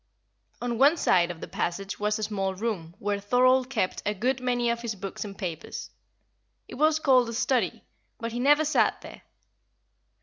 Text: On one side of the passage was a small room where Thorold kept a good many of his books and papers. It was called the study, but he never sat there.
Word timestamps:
On 0.63 0.79
one 0.79 0.97
side 0.97 1.29
of 1.29 1.41
the 1.41 1.47
passage 1.47 1.99
was 1.99 2.17
a 2.17 2.23
small 2.23 2.55
room 2.55 2.95
where 2.97 3.19
Thorold 3.19 3.69
kept 3.69 4.01
a 4.03 4.15
good 4.15 4.39
many 4.41 4.71
of 4.71 4.81
his 4.81 4.95
books 4.95 5.23
and 5.23 5.37
papers. 5.37 5.91
It 6.67 6.73
was 6.73 6.97
called 6.97 7.27
the 7.27 7.35
study, 7.35 7.83
but 8.17 8.31
he 8.31 8.39
never 8.39 8.65
sat 8.65 9.01
there. 9.01 9.21